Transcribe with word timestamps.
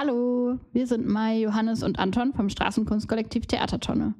Hallo, 0.00 0.60
wir 0.72 0.86
sind 0.86 1.08
Mai, 1.08 1.40
Johannes 1.40 1.82
und 1.82 1.98
Anton 1.98 2.32
vom 2.32 2.48
Straßenkunstkollektiv 2.48 3.46
Theatertonne. 3.46 4.14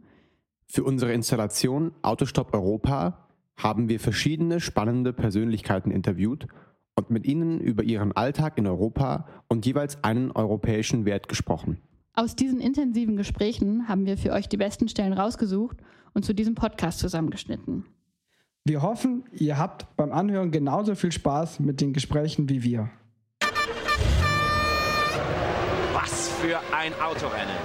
Für 0.67 0.83
unsere 0.83 1.13
Installation 1.13 1.93
Autostopp 2.03 2.53
Europa 2.53 3.29
haben 3.57 3.89
wir 3.89 4.01
verschiedene 4.01 4.59
spannende 4.59 5.13
Persönlichkeiten 5.13 5.93
interviewt 5.93 6.49
und 6.97 7.11
mit 7.11 7.27
ihnen 7.27 7.61
über 7.61 7.85
ihren 7.85 8.11
Alltag 8.11 8.59
in 8.59 8.67
Europa 8.67 9.29
und 9.47 9.67
jeweils 9.67 10.03
einen 10.03 10.33
europäischen 10.33 11.05
Wert 11.05 11.29
gesprochen. 11.29 11.81
Aus 12.13 12.35
diesen 12.35 12.59
intensiven 12.59 13.17
Gesprächen 13.17 13.87
haben 13.87 14.05
wir 14.05 14.19
für 14.19 14.33
euch 14.33 14.49
die 14.49 14.57
besten 14.57 14.89
Stellen 14.89 15.13
rausgesucht 15.13 15.77
und 16.13 16.25
zu 16.25 16.35
diesem 16.35 16.57
Podcast 16.57 16.99
zusammengeschnitten. 16.99 17.85
Wir 18.65 18.83
hoffen, 18.83 19.27
ihr 19.31 19.59
habt 19.59 19.95
beim 19.97 20.11
Anhören 20.11 20.51
genauso 20.51 20.97
viel 20.97 21.13
Spaß 21.13 21.61
mit 21.61 21.81
den 21.81 21.93
Gesprächen 21.93 22.49
wie 22.49 22.65
wir. 22.65 22.91
Für 26.41 26.61
ein 26.73 26.95
Autorennen. 27.01 27.57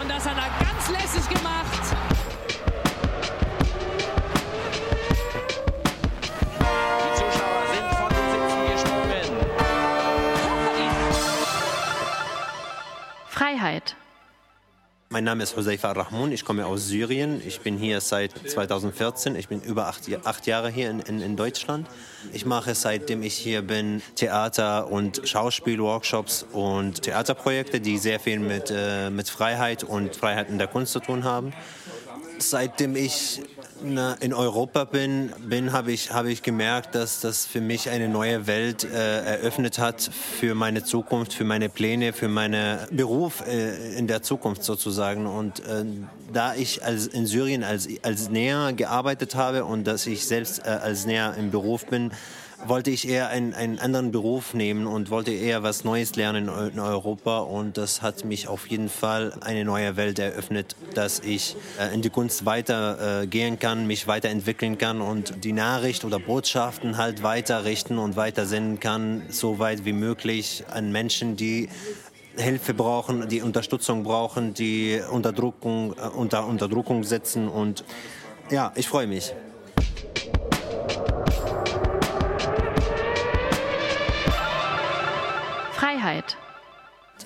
Und 0.00 0.10
das 0.10 0.24
hat 0.26 0.36
er 0.36 0.48
ganz 0.64 0.88
lässig 0.90 1.28
gemacht. 1.28 1.82
Die 7.00 7.14
Zuschauer 7.14 7.64
sind 7.72 7.88
von 7.94 8.08
den 8.08 8.26
Sitzen 8.30 8.62
gesprungen. 8.72 9.28
Freiheit. 13.28 13.96
Mein 15.14 15.22
Name 15.22 15.44
ist 15.44 15.56
Hoseifa 15.56 15.92
Rahmoun, 15.92 16.32
ich 16.32 16.44
komme 16.44 16.66
aus 16.66 16.88
Syrien. 16.88 17.40
Ich 17.46 17.60
bin 17.60 17.78
hier 17.78 18.00
seit 18.00 18.32
2014. 18.32 19.36
Ich 19.36 19.46
bin 19.46 19.60
über 19.60 19.86
acht, 19.86 20.02
acht 20.24 20.44
Jahre 20.48 20.70
hier 20.70 20.90
in, 20.90 20.98
in, 20.98 21.20
in, 21.20 21.36
Deutschland. 21.36 21.86
Ich 22.32 22.46
mache 22.46 22.74
seitdem 22.74 23.22
ich 23.22 23.34
hier 23.34 23.62
bin 23.62 24.02
Theater- 24.16 24.90
und 24.90 25.20
Schauspielworkshops 25.22 26.44
und 26.50 27.02
Theaterprojekte, 27.02 27.78
die 27.78 27.96
sehr 27.98 28.18
viel 28.18 28.40
mit, 28.40 28.72
äh, 28.76 29.08
mit 29.08 29.28
Freiheit 29.28 29.84
und 29.84 30.16
Freiheit 30.16 30.48
in 30.48 30.58
der 30.58 30.66
Kunst 30.66 30.92
zu 30.92 30.98
tun 30.98 31.22
haben. 31.22 31.52
Seitdem 32.38 32.96
ich 32.96 33.40
in 33.84 34.32
Europa 34.32 34.84
bin, 34.84 35.30
bin 35.46 35.72
habe 35.72 35.92
ich, 35.92 36.12
hab 36.12 36.26
ich 36.26 36.42
gemerkt, 36.42 36.94
dass 36.94 37.20
das 37.20 37.44
für 37.44 37.60
mich 37.60 37.90
eine 37.90 38.08
neue 38.08 38.46
Welt 38.46 38.84
äh, 38.84 39.24
eröffnet 39.24 39.78
hat 39.78 40.00
für 40.00 40.54
meine 40.54 40.84
Zukunft, 40.84 41.34
für 41.34 41.44
meine 41.44 41.68
Pläne, 41.68 42.12
für 42.12 42.28
meinen 42.28 42.78
Beruf 42.90 43.46
äh, 43.46 43.96
in 43.96 44.06
der 44.06 44.22
Zukunft 44.22 44.64
sozusagen. 44.64 45.26
Und 45.26 45.60
äh, 45.60 45.84
da 46.32 46.54
ich 46.54 46.82
als, 46.82 47.06
in 47.06 47.26
Syrien 47.26 47.62
als, 47.62 47.86
als 48.02 48.30
Näher 48.30 48.72
gearbeitet 48.72 49.34
habe 49.34 49.64
und 49.64 49.84
dass 49.84 50.06
ich 50.06 50.26
selbst 50.26 50.60
äh, 50.64 50.70
als 50.70 51.04
Näher 51.04 51.34
im 51.38 51.50
Beruf 51.50 51.84
bin, 51.86 52.10
wollte 52.66 52.90
ich 52.90 53.08
eher 53.08 53.28
einen, 53.28 53.54
einen 53.54 53.78
anderen 53.78 54.10
Beruf 54.10 54.54
nehmen 54.54 54.86
und 54.86 55.10
wollte 55.10 55.32
eher 55.32 55.62
was 55.62 55.84
Neues 55.84 56.16
lernen 56.16 56.48
in 56.72 56.80
Europa. 56.80 57.38
Und 57.38 57.76
das 57.76 58.02
hat 58.02 58.24
mich 58.24 58.48
auf 58.48 58.66
jeden 58.68 58.88
Fall 58.88 59.34
eine 59.40 59.64
neue 59.64 59.96
Welt 59.96 60.18
eröffnet, 60.18 60.76
dass 60.94 61.20
ich 61.20 61.56
äh, 61.78 61.94
in 61.94 62.02
die 62.02 62.10
Kunst 62.10 62.46
weitergehen 62.46 63.54
äh, 63.54 63.58
kann, 63.58 63.86
mich 63.86 64.06
weiterentwickeln 64.06 64.78
kann 64.78 65.00
und 65.00 65.44
die 65.44 65.52
Nachricht 65.52 66.04
oder 66.04 66.18
Botschaften 66.18 66.96
halt 66.96 67.22
weiterrichten 67.22 67.98
und 67.98 68.16
weitersenden 68.16 68.80
kann, 68.80 69.22
so 69.28 69.58
weit 69.58 69.84
wie 69.84 69.92
möglich 69.92 70.64
an 70.70 70.92
Menschen, 70.92 71.36
die 71.36 71.68
Hilfe 72.36 72.74
brauchen, 72.74 73.28
die 73.28 73.42
Unterstützung 73.42 74.02
brauchen, 74.02 74.54
die 74.54 75.00
Unterdrückung, 75.10 75.92
äh, 75.92 76.08
unter 76.08 76.46
Unterdrückung 76.46 77.04
sitzen. 77.04 77.48
Und 77.48 77.84
ja, 78.50 78.72
ich 78.74 78.88
freue 78.88 79.06
mich. 79.06 79.32
Freiheit. 86.04 86.36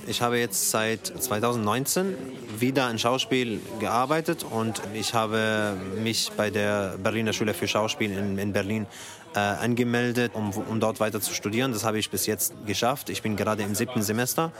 Ich 0.07 0.23
habe 0.23 0.39
jetzt 0.39 0.71
seit 0.71 1.07
2019 1.07 2.15
wieder 2.59 2.89
in 2.91 2.98
Schauspiel 2.98 3.61
gearbeitet 3.81 4.45
und 4.48 4.81
ich 4.95 5.15
habe 5.15 5.77
mich 5.97 6.31
bei 6.37 6.51
der 6.51 6.97
Berliner 6.99 7.33
Schule 7.33 7.55
für 7.55 7.67
Schauspiel 7.67 8.12
in, 8.12 8.39
in 8.39 8.53
Berlin 8.53 8.87
äh, 9.34 9.39
angemeldet, 9.39 10.33
um, 10.34 10.50
um 10.50 10.81
dort 10.81 11.00
weiter 11.00 11.21
zu 11.21 11.34
studieren. 11.34 11.72
Das 11.72 11.84
habe 11.84 11.99
ich 11.99 12.11
bis 12.11 12.27
jetzt 12.27 12.55
geschafft. 12.66 13.11
Ich 13.11 13.22
bin 13.22 13.37
gerade 13.37 13.62
im 13.62 13.75
siebten 13.75 14.03
Semester. 14.03 14.53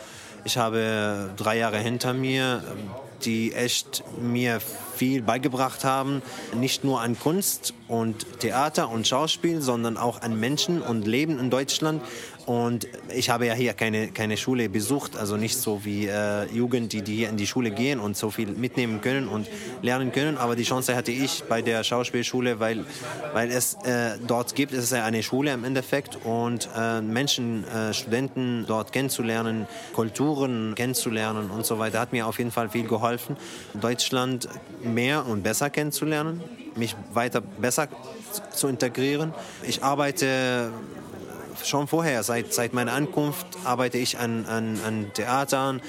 Ich 0.45 0.57
habe 0.57 1.31
drei 1.37 1.59
Jahre 1.59 1.79
hinter 1.79 2.15
mir, 2.15 2.63
die 3.25 3.53
echt 3.53 4.05
mir 4.21 4.61
viel 4.95 5.23
beigebracht 5.23 5.85
haben, 5.85 6.23
nicht 6.55 6.85
nur 6.85 7.01
an 7.01 7.19
Kunst 7.19 7.75
und 7.87 8.41
Theater 8.41 8.89
und 8.89 9.07
Schauspiel, 9.07 9.61
sondern 9.61 9.97
auch 9.97 10.23
an 10.23 10.39
Menschen 10.39 10.83
und 10.83 11.07
Leben 11.07 11.39
in 11.39 11.51
Deutschland. 11.51 12.03
Und 12.47 12.89
ich 13.15 13.29
habe 13.29 13.47
ja 13.47 13.53
hier 13.53 13.75
keine, 13.75 14.09
keine 14.09 14.39
Schule 14.39 14.71
besucht, 14.71 15.19
also 15.19 15.37
nicht 15.37 15.59
so 15.59 15.85
wie 15.85 16.07
äh, 16.07 16.47
Jugend, 16.47 16.95
die, 16.95 17.03
die 17.03 17.17
hier 17.17 17.29
in 17.29 17.37
die 17.37 17.47
Schule 17.47 17.71
gehen 17.71 18.01
und 18.01 18.17
so 18.17 18.31
viel 18.31 18.49
mitnehmen 18.53 19.03
können 19.03 19.29
und 19.29 19.47
lernen 19.83 20.13
können. 20.13 20.39
Aber 20.39 20.57
die 20.57 20.63
Chance 20.63 20.97
hatte 20.97 21.13
ich 21.13 21.45
bei 21.45 21.61
der 21.61 21.85
Schauspielschule, 21.85 22.59
weil, 22.59 22.87
weil 23.35 23.51
es 23.51 23.75
äh, 23.85 24.17
dort 24.27 24.55
gibt, 24.59 24.73
es 24.73 24.83
ist 24.83 24.91
ja 24.91 25.05
eine 25.05 25.23
Schule 25.23 25.53
im 25.53 25.63
Endeffekt 25.63 26.19
und 26.25 26.69
äh, 26.77 27.01
Menschen, 27.01 27.63
äh, 27.69 27.95
Studenten 27.95 28.65
dort 28.67 28.93
kennenzulernen, 28.93 29.69
Kulturen 29.93 30.75
kennenzulernen 30.75 31.49
und 31.53 31.65
so 31.65 31.79
weiter, 31.79 32.01
hat 32.01 32.13
mir 32.13 32.27
auf 32.27 32.39
jeden 32.39 32.51
Fall 32.51 32.69
viel 32.69 32.89
geholfen, 32.89 33.37
Deutschland 33.75 34.49
mehr 34.83 35.25
und 35.27 35.45
besser 35.45 35.71
kennenzulernen, 35.71 36.43
mich 36.75 36.97
weiter 37.15 37.41
besser 37.41 37.87
zu 38.53 38.67
integrieren. 38.67 39.33
Ich 39.63 39.85
arbeite 39.85 40.73
schon 41.63 41.87
vorher, 41.87 42.25
seit, 42.25 42.53
seit 42.53 42.75
meiner 42.75 42.95
Ankunft, 42.95 43.47
arbeite 43.63 43.99
ich 43.99 44.19
an, 44.19 44.45
an, 44.47 44.81
an 44.85 45.13
Theatern, 45.15 45.81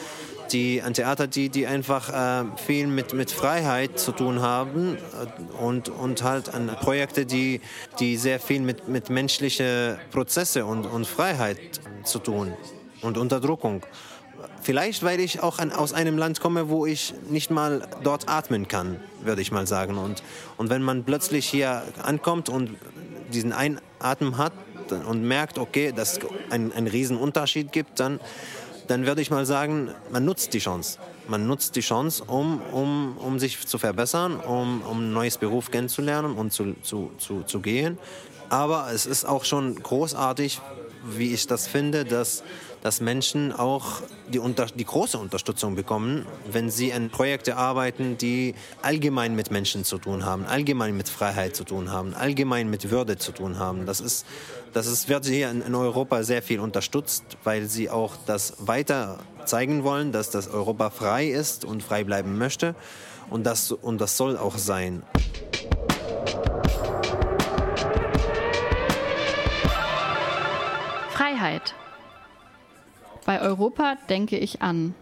die, 0.51 0.81
an 0.81 0.93
Theater, 0.93 1.27
die, 1.27 1.49
die 1.49 1.67
einfach 1.67 2.09
äh, 2.09 2.45
viel 2.57 2.87
mit, 2.87 3.13
mit 3.13 3.31
Freiheit 3.31 3.99
zu 3.99 4.11
tun 4.11 4.41
haben 4.41 4.97
äh, 4.97 5.63
und, 5.63 5.89
und 5.89 6.23
halt 6.23 6.53
an 6.53 6.67
Projekte, 6.79 7.25
die, 7.25 7.61
die 7.99 8.17
sehr 8.17 8.39
viel 8.39 8.61
mit, 8.61 8.87
mit 8.87 9.09
menschlichen 9.09 9.97
Prozesse 10.11 10.65
und, 10.65 10.85
und 10.85 11.05
Freiheit 11.05 11.57
zu 12.03 12.19
tun 12.19 12.53
und 13.01 13.17
Unterdrückung. 13.17 13.85
Vielleicht, 14.61 15.03
weil 15.03 15.19
ich 15.19 15.41
auch 15.41 15.59
an, 15.59 15.71
aus 15.71 15.93
einem 15.93 16.17
Land 16.17 16.39
komme, 16.39 16.69
wo 16.69 16.85
ich 16.85 17.13
nicht 17.29 17.49
mal 17.49 17.87
dort 18.03 18.27
atmen 18.27 18.67
kann, 18.67 18.99
würde 19.21 19.41
ich 19.41 19.51
mal 19.51 19.67
sagen. 19.67 19.97
Und, 19.97 20.23
und 20.57 20.69
wenn 20.69 20.81
man 20.81 21.03
plötzlich 21.03 21.47
hier 21.47 21.83
ankommt 22.01 22.49
und 22.49 22.75
diesen 23.31 23.53
Einatmen 23.53 24.37
hat, 24.37 24.53
und 24.91 25.23
merkt, 25.23 25.57
okay, 25.57 25.91
dass 25.91 26.13
es 26.13 26.19
einen, 26.49 26.71
einen 26.71 26.87
riesen 26.87 27.17
Unterschied 27.17 27.71
gibt, 27.71 27.99
dann, 27.99 28.19
dann 28.89 29.05
würde 29.05 29.21
ich 29.21 29.29
mal 29.29 29.45
sagen, 29.45 29.91
man 30.11 30.25
nutzt 30.25 30.53
die 30.55 30.59
Chance. 30.59 30.97
Man 31.27 31.45
nutzt 31.45 31.75
die 31.75 31.81
Chance, 31.81 32.23
um, 32.25 32.59
um, 32.71 33.17
um 33.17 33.37
sich 33.37 33.67
zu 33.67 33.77
verbessern, 33.77 34.37
um, 34.37 34.81
um 34.81 34.99
ein 35.01 35.13
neues 35.13 35.37
Beruf 35.37 35.69
kennenzulernen 35.69 36.33
und 36.33 36.51
zu, 36.51 36.73
zu, 36.81 37.11
zu, 37.19 37.43
zu 37.43 37.59
gehen. 37.59 37.99
Aber 38.49 38.87
es 38.91 39.05
ist 39.05 39.25
auch 39.25 39.45
schon 39.45 39.75
großartig, 39.75 40.59
wie 41.03 41.33
ich 41.33 41.47
das 41.47 41.67
finde, 41.67 42.05
dass 42.05 42.43
dass 42.81 43.01
Menschen 43.01 43.51
auch 43.51 44.01
die, 44.31 44.39
unter, 44.39 44.67
die 44.67 44.85
große 44.85 45.17
Unterstützung 45.17 45.75
bekommen, 45.75 46.25
wenn 46.49 46.69
sie 46.69 46.93
an 46.93 47.09
Projekte 47.09 47.57
arbeiten, 47.57 48.17
die 48.17 48.55
allgemein 48.81 49.35
mit 49.35 49.51
Menschen 49.51 49.83
zu 49.83 49.97
tun 49.97 50.25
haben, 50.25 50.45
allgemein 50.45 50.95
mit 50.95 51.09
Freiheit 51.09 51.55
zu 51.55 51.63
tun 51.63 51.91
haben, 51.91 52.13
allgemein 52.13 52.69
mit 52.69 52.89
Würde 52.89 53.17
zu 53.17 53.31
tun 53.31 53.59
haben. 53.59 53.85
Das 53.85 53.99
ist, 53.99 54.25
das 54.73 54.87
ist, 54.87 55.09
wird 55.09 55.25
hier 55.25 55.49
in, 55.51 55.75
Europa 55.75 56.23
sehr 56.23 56.41
viel 56.41 56.59
unterstützt, 56.59 57.23
weil 57.43 57.65
sie 57.65 57.89
auch 57.89 58.15
das 58.25 58.55
weiter 58.59 59.19
zeigen 59.45 59.83
wollen, 59.83 60.11
dass 60.11 60.29
das 60.29 60.47
Europa 60.47 60.89
frei 60.89 61.27
ist 61.27 61.65
und 61.65 61.83
frei 61.83 62.03
bleiben 62.03 62.37
möchte. 62.37 62.75
Und 63.29 63.45
das, 63.45 63.71
und 63.71 63.99
das 64.01 64.17
soll 64.17 64.37
auch 64.37 64.57
sein. 64.57 65.03
Freiheit. 71.39 71.73
Bei 73.25 73.41
Europa 73.41 73.95
denke 74.09 74.37
ich 74.37 74.61
an. 74.61 74.93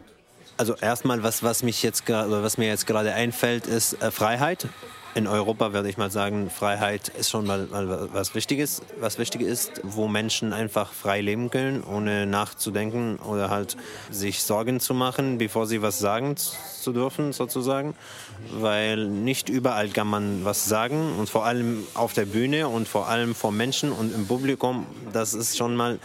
Also 0.57 0.75
erstmal, 0.75 1.23
was, 1.23 1.41
was, 1.41 1.63
mich 1.63 1.81
jetzt, 1.81 2.07
was 2.07 2.57
mir 2.57 2.67
jetzt 2.67 2.85
gerade 2.85 3.13
einfällt, 3.13 3.65
ist 3.65 4.01
äh, 4.01 4.11
Freiheit. 4.11 4.67
In 5.17 5.25
Europa 5.25 5.73
würde 5.73 5.89
ich 5.89 5.97
mal 5.97 6.11
sagen, 6.11 6.51
Freiheit 6.51 7.07
ist 7.07 7.31
schon 7.31 7.47
mal, 7.47 7.65
mal 7.71 8.07
was 8.13 8.35
Wichtiges, 8.35 8.83
was 8.99 9.17
wichtig 9.17 9.41
ist, 9.41 9.81
wo 9.81 10.07
Menschen 10.07 10.53
einfach 10.53 10.93
frei 10.93 11.21
leben 11.21 11.49
können, 11.49 11.83
ohne 11.83 12.27
nachzudenken 12.27 13.17
oder 13.17 13.49
halt 13.49 13.77
sich 14.11 14.43
Sorgen 14.43 14.79
zu 14.79 14.93
machen, 14.93 15.39
bevor 15.39 15.65
sie 15.65 15.81
was 15.81 15.97
sagen 15.97 16.35
zu 16.37 16.93
dürfen, 16.93 17.33
sozusagen. 17.33 17.95
Weil 18.51 19.07
nicht 19.07 19.49
überall 19.49 19.89
kann 19.89 20.05
man 20.05 20.45
was 20.45 20.65
sagen 20.65 21.13
und 21.17 21.31
vor 21.31 21.47
allem 21.47 21.87
auf 21.95 22.13
der 22.13 22.27
Bühne 22.27 22.67
und 22.67 22.87
vor 22.87 23.07
allem 23.07 23.33
vor 23.33 23.51
Menschen 23.51 23.91
und 23.91 24.13
im 24.13 24.27
Publikum, 24.27 24.85
das 25.13 25.33
ist 25.33 25.57
schon 25.57 25.75
mal 25.75 25.97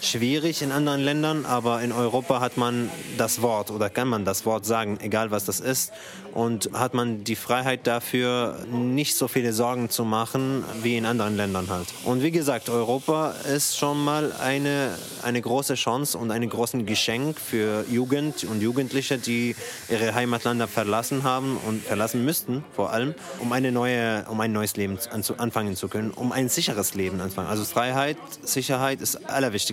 schwierig 0.00 0.62
in 0.62 0.72
anderen 0.72 1.00
Ländern, 1.00 1.46
aber 1.46 1.82
in 1.82 1.92
Europa 1.92 2.40
hat 2.40 2.56
man 2.56 2.90
das 3.18 3.42
Wort 3.42 3.70
oder 3.70 3.90
kann 3.90 4.08
man 4.08 4.24
das 4.24 4.46
Wort 4.46 4.64
sagen, 4.64 4.98
egal 5.02 5.30
was 5.30 5.44
das 5.44 5.60
ist. 5.60 5.92
Und 6.32 6.70
hat 6.74 6.94
man 6.94 7.24
die 7.24 7.34
Freiheit 7.34 7.88
dafür, 7.88 8.64
nicht 8.70 9.16
so 9.16 9.26
viele 9.26 9.52
Sorgen 9.52 9.90
zu 9.90 10.04
machen 10.04 10.64
wie 10.80 10.96
in 10.96 11.04
anderen 11.04 11.36
Ländern 11.36 11.68
halt. 11.68 11.88
Und 12.04 12.22
wie 12.22 12.30
gesagt, 12.30 12.68
Europa 12.68 13.34
ist 13.52 13.76
schon 13.76 14.04
mal 14.04 14.32
eine, 14.40 14.96
eine 15.22 15.40
große 15.40 15.74
Chance 15.74 16.16
und 16.16 16.30
ein 16.30 16.48
großes 16.48 16.86
Geschenk 16.86 17.40
für 17.40 17.84
Jugend 17.90 18.44
und 18.44 18.60
Jugendliche, 18.60 19.18
die 19.18 19.56
ihre 19.88 20.14
Heimatländer 20.14 20.68
verlassen 20.68 21.24
haben 21.24 21.58
und 21.66 21.82
verlassen 21.82 22.24
müssten, 22.24 22.64
vor 22.76 22.92
allem, 22.92 23.16
um, 23.40 23.52
eine 23.52 23.72
neue, 23.72 24.24
um 24.28 24.40
ein 24.40 24.52
neues 24.52 24.76
Leben 24.76 24.98
anfangen 25.38 25.74
zu 25.74 25.88
können, 25.88 26.12
um 26.12 26.30
ein 26.30 26.48
sicheres 26.48 26.94
Leben 26.94 27.20
anfangen. 27.20 27.48
Also 27.48 27.64
Freiheit, 27.64 28.16
Sicherheit 28.42 29.00
ist 29.00 29.18
das 29.18 29.22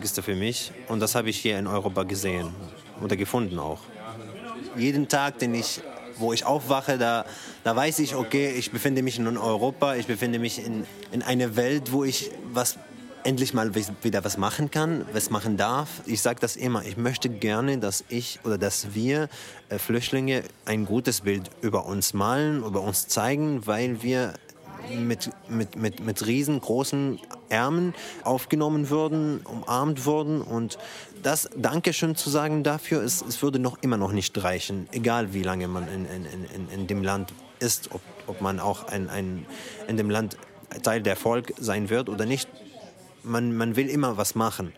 Allerwichtigste 0.08 0.24
für 0.24 0.36
mich 0.36 0.72
und 0.88 1.00
das 1.00 1.16
habe 1.16 1.30
ich 1.30 1.38
hier 1.38 1.60
in 1.60 1.68
Europa 1.68 2.04
gesehen 2.04 2.50
oder 3.02 3.16
gefunden 3.16 3.60
auch. 3.60 3.80
Jeden 4.78 5.08
Tag, 5.08 5.40
den 5.40 5.54
ich 5.54 5.82
wo 6.20 6.34
ich 6.34 6.46
aufwache, 6.46 6.98
da, 6.98 7.26
da 7.64 7.76
weiß 7.76 8.00
ich, 8.00 8.16
okay, 8.16 8.50
ich 8.58 8.72
befinde 8.72 9.04
mich 9.04 9.20
in 9.20 9.38
Europa, 9.38 9.94
ich 9.96 10.08
befinde 10.08 10.40
mich 10.40 10.66
in, 10.66 10.84
in 11.12 11.22
einer 11.22 11.56
Welt, 11.56 11.92
wo 11.92 12.04
ich 12.04 12.32
was 12.52 12.80
endlich 13.24 13.54
mal 13.54 13.70
wieder 14.02 14.24
was 14.24 14.36
machen 14.36 14.72
kann, 14.72 15.06
was 15.14 15.30
machen 15.30 15.58
darf. 15.58 15.90
Ich 16.08 16.24
sage 16.24 16.40
das 16.40 16.56
immer, 16.56 16.84
ich 16.84 16.98
möchte 16.98 17.30
gerne, 17.30 17.78
dass 17.78 18.04
ich 18.10 18.40
oder 18.46 18.58
dass 18.58 18.96
wir 18.96 19.30
äh, 19.70 19.78
Flüchtlinge 19.78 20.42
ein 20.66 20.86
gutes 20.86 21.22
Bild 21.22 21.52
über 21.62 21.86
uns 21.86 22.16
malen, 22.16 22.64
über 22.64 22.82
uns 22.82 23.08
zeigen, 23.08 23.68
weil 23.68 24.02
wir 24.02 24.34
mit, 24.90 25.30
mit, 25.50 25.76
mit, 25.76 26.00
mit 26.00 26.26
riesengroßen 26.26 27.20
Ärmen 27.50 27.94
aufgenommen 28.24 28.90
würden, 28.90 29.42
umarmt 29.42 30.06
wurden. 30.06 30.42
Und 30.42 30.78
das 31.24 31.50
Dankeschön 31.56 32.16
zu 32.16 32.30
sagen 32.30 32.64
dafür, 32.64 33.02
es, 33.02 33.22
es 33.22 33.42
würde 33.42 33.60
noch 33.60 33.78
immer 33.82 33.98
noch 33.98 34.12
nicht 34.12 34.42
reichen, 34.44 34.88
egal 34.92 35.34
wie 35.34 35.44
lange 35.44 35.68
man 35.68 35.88
in, 35.88 36.06
in, 36.06 36.26
in, 36.26 36.70
in 36.70 36.88
dem 36.88 37.04
Land 37.04 37.34
ist, 37.60 37.92
ob, 37.92 38.02
ob 38.28 38.42
man 38.42 38.60
auch 38.60 38.88
ein, 38.88 39.10
ein, 39.10 39.46
in 39.88 39.98
dem 39.98 40.10
Land 40.10 40.38
Teil 40.84 41.02
der 41.02 41.16
Volk 41.16 41.54
sein 41.58 41.90
wird 41.90 42.10
oder 42.10 42.26
nicht 42.26 42.50
man, 43.28 43.56
man 43.56 43.76
will 43.76 43.90
immer 43.90 44.18
was 44.18 44.36
machen, 44.36 44.74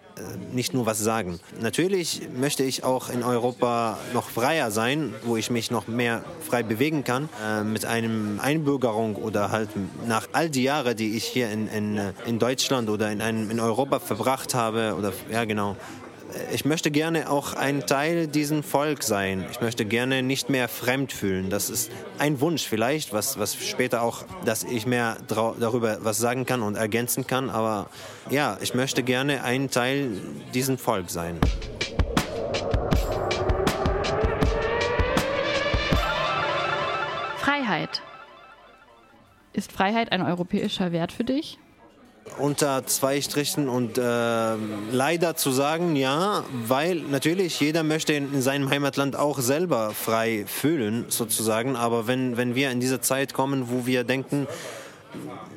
nicht 0.51 0.73
nur 0.73 0.85
was 0.85 0.99
sagen. 0.99 1.39
Natürlich 1.61 2.21
möchte 2.37 2.63
ich 2.63 2.83
auch 2.83 3.09
in 3.09 3.23
Europa 3.23 3.97
noch 4.13 4.29
freier 4.29 4.71
sein, 4.71 5.13
wo 5.23 5.37
ich 5.37 5.49
mich 5.49 5.71
noch 5.71 5.87
mehr 5.87 6.23
frei 6.47 6.63
bewegen 6.63 7.03
kann, 7.03 7.29
äh, 7.45 7.63
mit 7.63 7.85
einem 7.85 8.39
Einbürgerung 8.39 9.15
oder 9.15 9.51
halt 9.51 9.69
nach 10.07 10.27
all 10.33 10.49
die 10.49 10.63
Jahre, 10.63 10.95
die 10.95 11.15
ich 11.15 11.25
hier 11.25 11.49
in, 11.51 11.67
in, 11.67 11.99
in 12.25 12.39
Deutschland 12.39 12.89
oder 12.89 13.11
in, 13.11 13.21
einem, 13.21 13.49
in 13.51 13.59
Europa 13.59 13.99
verbracht 13.99 14.53
habe, 14.53 14.95
oder 14.97 15.13
ja 15.31 15.45
genau, 15.45 15.75
ich 16.51 16.65
möchte 16.65 16.91
gerne 16.91 17.29
auch 17.29 17.53
ein 17.53 17.85
Teil 17.85 18.27
diesem 18.27 18.63
Volk 18.63 19.03
sein. 19.03 19.45
Ich 19.51 19.61
möchte 19.61 19.85
gerne 19.85 20.23
nicht 20.23 20.49
mehr 20.49 20.67
fremd 20.67 21.11
fühlen. 21.11 21.49
Das 21.49 21.69
ist 21.69 21.91
ein 22.17 22.39
Wunsch 22.41 22.67
vielleicht, 22.67 23.13
was, 23.13 23.39
was 23.39 23.55
später 23.55 24.01
auch, 24.01 24.23
dass 24.45 24.63
ich 24.63 24.85
mehr 24.85 25.17
darüber 25.27 25.99
was 26.01 26.17
sagen 26.17 26.45
kann 26.45 26.61
und 26.61 26.75
ergänzen 26.75 27.27
kann. 27.27 27.49
Aber 27.49 27.89
ja, 28.29 28.57
ich 28.61 28.73
möchte 28.73 29.03
gerne 29.03 29.43
ein 29.43 29.69
Teil 29.69 30.11
diesem 30.53 30.77
Volk 30.77 31.09
sein. 31.09 31.39
Freiheit. 37.37 38.01
Ist 39.53 39.71
Freiheit 39.71 40.11
ein 40.11 40.21
europäischer 40.21 40.91
Wert 40.91 41.11
für 41.11 41.23
dich? 41.23 41.59
Unter 42.39 42.85
zwei 42.85 43.21
Strichen 43.21 43.69
und 43.69 43.97
äh, 43.97 44.01
leider 44.91 45.35
zu 45.35 45.51
sagen, 45.51 45.95
ja, 45.95 46.43
weil 46.65 46.95
natürlich 46.95 47.59
jeder 47.59 47.83
möchte 47.83 48.13
in, 48.13 48.33
in, 48.33 48.41
seinem 48.41 48.69
Heimatland 48.69 49.15
auch 49.15 49.39
selber 49.39 49.91
frei 49.91 50.45
fühlen, 50.47 51.05
sozusagen. 51.09 51.75
Aber 51.75 52.07
wenn, 52.07 52.37
wenn 52.37 52.55
wir 52.55 52.71
in 52.71 52.79
diese 52.79 53.01
Zeit 53.01 53.33
kommen, 53.33 53.69
wo 53.69 53.85
wir 53.85 54.03
denken, 54.03 54.47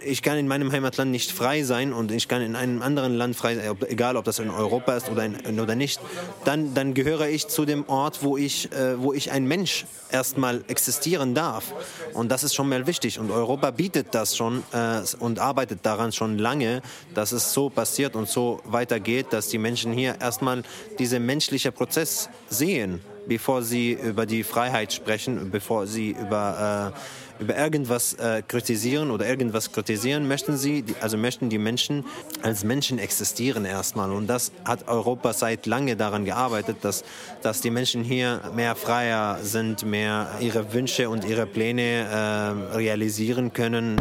ich 0.00 0.22
kann 0.22 0.38
in 0.38 0.49
meinem 0.49 0.72
Heimatland 0.72 1.10
nicht 1.10 1.32
frei 1.32 1.62
sein 1.62 1.93
und 1.93 2.10
ich 2.10 2.28
kann 2.28 2.43
in 2.43 2.56
einem 2.56 2.82
anderen 2.82 3.14
Land 3.14 3.37
frei 3.37 3.56
sein, 3.56 3.76
egal 3.88 4.16
ob 4.16 4.25
das 4.25 4.38
in 4.38 4.50
Europa 4.50 4.96
ist 4.96 5.10
oder, 5.10 5.25
in, 5.25 5.60
oder 5.60 5.75
nicht, 5.75 6.00
dann, 6.44 6.75
dann 6.75 6.94
gehöre 6.94 7.28
ich 7.28 7.49
zu 7.49 7.64
dem 7.64 7.88
Ort, 7.88 8.22
wo 8.22 8.37
ich, 8.37 8.72
äh, 8.72 9.00
wo 9.00 9.12
ich 9.12 9.31
ein 9.31 9.44
Mensch 9.44 9.87
erstmal 10.10 10.64
existieren 10.69 11.34
darf. 11.34 11.72
Und 12.14 12.31
das 12.31 12.44
ist 12.44 12.54
schon 12.54 12.69
mal 12.69 12.87
wichtig. 12.87 13.19
Und 13.19 13.31
Europa 13.31 13.70
bietet 13.70 14.08
das 14.12 14.37
schon 14.37 14.62
äh, 14.72 15.00
und 15.19 15.38
arbeitet 15.38 15.81
daran 15.82 16.12
schon 16.12 16.38
lange, 16.38 16.82
dass 17.14 17.32
es 17.32 17.52
so 17.52 17.70
passiert 17.70 18.16
und 18.16 18.28
so 18.28 18.60
weitergeht, 18.64 19.26
dass 19.31 19.49
die 19.49 19.58
Menschen 19.58 19.93
hier 19.93 20.16
erstmal 20.20 20.62
diesen 20.99 21.25
menschlichen 21.25 21.72
Prozess 21.72 22.28
sehen, 22.49 23.00
bevor 23.26 23.62
sie 23.62 23.93
über 23.93 24.26
die 24.26 24.43
Freiheit 24.43 24.93
sprechen, 24.93 25.50
bevor 25.50 25.87
sie 25.87 26.10
über 26.10 26.93
äh, 26.94 27.22
über 27.38 27.56
irgendwas 27.56 28.14
äh, 28.14 28.43
kritisieren 28.46 29.11
oder 29.11 29.26
irgendwas 29.26 29.73
kritisieren, 29.73 30.29
möchten 30.29 30.56
sie, 30.56 30.84
also 31.00 31.17
möchten 31.17 31.49
die 31.49 31.58
Menschen 31.58 32.05
als 32.43 32.64
Menschen 32.64 32.99
existieren 32.99 33.64
erstmal. 33.64 34.12
Und 34.12 34.26
das 34.26 34.52
hat 34.64 34.88
Europa 34.88 35.32
seit 35.32 35.67
lange 35.67 35.96
daran 35.96 36.25
gearbeitet, 36.25 36.79
dass, 36.82 37.05
dass 37.43 37.61
die 37.61 37.70
Menschen 37.70 38.05
hier 38.05 38.40
mehr 38.55 38.75
freier 38.75 39.38
sind, 39.43 39.84
mehr 39.84 40.31
ihre 40.40 40.73
Wünsche 40.73 41.08
und 41.08 41.25
ihre 41.25 41.46
Pläne 41.46 41.82
äh, 41.82 42.76
realisieren 42.76 43.52
können. 43.52 43.96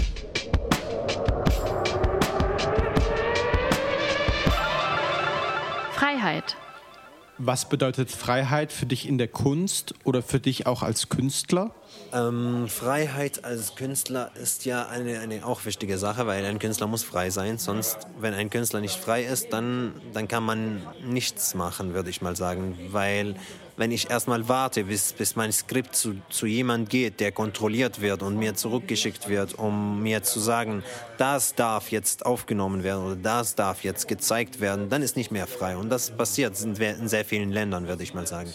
Freiheit. 5.93 6.55
Was 7.43 7.67
bedeutet 7.67 8.11
Freiheit 8.11 8.71
für 8.71 8.85
dich 8.85 9.07
in 9.07 9.17
der 9.17 9.27
Kunst 9.27 9.95
oder 10.03 10.21
für 10.21 10.39
dich 10.39 10.67
auch 10.67 10.83
als 10.83 11.09
Künstler? 11.09 11.73
Ähm, 12.13 12.67
Freiheit 12.67 13.43
als 13.43 13.73
Künstler 13.73 14.29
ist 14.35 14.65
ja 14.65 14.87
eine, 14.87 15.19
eine 15.21 15.43
auch 15.43 15.65
wichtige 15.65 15.97
Sache, 15.97 16.27
weil 16.27 16.45
ein 16.45 16.59
Künstler 16.59 16.85
muss 16.85 17.01
frei 17.01 17.31
sein. 17.31 17.57
Sonst, 17.57 17.97
wenn 18.19 18.35
ein 18.35 18.51
Künstler 18.51 18.79
nicht 18.79 18.95
frei 18.95 19.23
ist, 19.23 19.51
dann, 19.53 19.93
dann 20.13 20.27
kann 20.27 20.43
man 20.43 20.83
nichts 21.03 21.55
machen, 21.55 21.95
würde 21.95 22.11
ich 22.11 22.21
mal 22.21 22.35
sagen. 22.35 22.77
Weil 22.91 23.33
wenn 23.81 23.89
ich 23.89 24.11
erstmal 24.11 24.47
warte, 24.47 24.83
bis, 24.83 25.11
bis 25.11 25.35
mein 25.35 25.51
Skript 25.51 25.95
zu, 25.95 26.21
zu 26.29 26.45
jemand 26.45 26.91
geht, 26.91 27.19
der 27.19 27.31
kontrolliert 27.31 27.99
wird 27.99 28.21
und 28.21 28.37
mir 28.37 28.53
zurückgeschickt 28.53 29.27
wird, 29.27 29.55
um 29.57 30.03
mir 30.03 30.21
zu 30.21 30.39
sagen, 30.39 30.83
das 31.17 31.55
darf 31.55 31.89
jetzt 31.89 32.23
aufgenommen 32.23 32.83
werden 32.83 33.03
oder 33.03 33.15
das 33.15 33.55
darf 33.55 33.83
jetzt 33.83 34.07
gezeigt 34.07 34.61
werden, 34.61 34.89
dann 34.89 35.01
ist 35.01 35.15
nicht 35.15 35.31
mehr 35.31 35.47
frei. 35.47 35.77
Und 35.77 35.89
das 35.89 36.11
passiert 36.11 36.61
in 36.61 37.07
sehr 37.07 37.25
vielen 37.25 37.51
Ländern, 37.51 37.87
würde 37.87 38.03
ich 38.03 38.13
mal 38.13 38.27
sagen. 38.27 38.53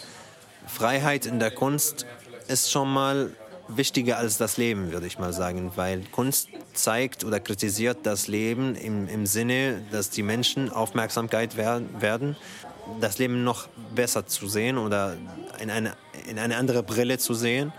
Freiheit 0.65 1.25
in 1.25 1.39
der 1.39 1.51
Kunst 1.51 2.05
ist 2.47 2.71
schon 2.71 2.89
mal 2.89 3.33
wichtiger 3.67 4.19
als 4.19 4.37
das 4.37 4.55
Leben, 4.55 4.93
würde 4.93 5.07
ich 5.07 5.19
mal 5.19 5.33
sagen, 5.33 5.73
weil 5.75 6.03
Kunst 6.13 6.47
zeigt 6.73 7.25
oder 7.25 7.41
kritisiert 7.41 7.97
das 8.03 8.29
Leben 8.29 8.75
im, 8.75 9.09
im 9.09 9.25
Sinne, 9.25 9.83
dass 9.91 10.09
die 10.09 10.23
Menschen 10.23 10.69
Aufmerksamkeit 10.69 11.57
werden, 11.57 12.37
das 12.99 13.17
Leben 13.17 13.43
noch 13.43 13.67
besser 13.93 14.25
zu 14.25 14.47
sehen 14.47 14.77
oder 14.77 15.15
in 15.59 15.69
eine, 15.69 15.93
in 16.27 16.39
eine 16.39 16.57
andere 16.57 16.83
Brille 16.83 17.17
zu 17.17 17.33
sehen, 17.33 17.71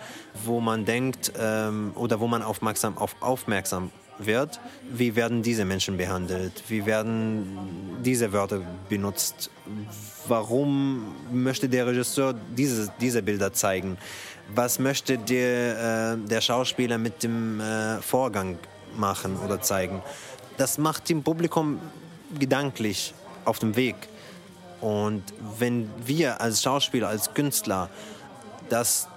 wo 0.44 0.60
man 0.60 0.84
denkt 0.84 1.32
ähm, 1.38 1.92
oder 1.94 2.20
wo 2.20 2.26
man 2.26 2.42
aufmerksam, 2.42 2.98
auf, 2.98 3.16
aufmerksam 3.20 3.90
wird, 4.18 4.58
wie 4.90 5.14
werden 5.14 5.42
diese 5.42 5.64
Menschen 5.64 5.96
behandelt, 5.96 6.64
wie 6.68 6.86
werden 6.86 7.98
diese 8.04 8.32
Wörter 8.32 8.62
benutzt, 8.88 9.50
warum 10.26 11.14
möchte 11.32 11.68
der 11.68 11.86
Regisseur 11.86 12.34
diese, 12.56 12.92
diese 13.00 13.22
Bilder 13.22 13.52
zeigen 13.52 13.96
was 14.54 14.78
möchte 14.78 15.18
der, 15.18 16.14
äh, 16.14 16.28
der 16.28 16.40
Schauspieler 16.40 16.98
mit 16.98 17.22
dem 17.22 17.60
äh, 17.60 18.00
Vorgang 18.00 18.58
machen 18.96 19.36
oder 19.44 19.60
zeigen. 19.60 20.02
Das 20.56 20.78
macht 20.78 21.08
dem 21.08 21.22
Publikum 21.22 21.80
gedanklich 22.38 23.14
auf 23.44 23.58
dem 23.58 23.76
Weg. 23.76 23.96
Und 24.80 25.22
wenn 25.58 25.90
wir 26.04 26.40
als 26.40 26.62
Schauspieler, 26.62 27.08
als 27.08 27.34
Künstler 27.34 27.90
das, 28.68 29.08